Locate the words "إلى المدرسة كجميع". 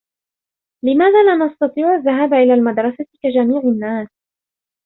2.33-3.59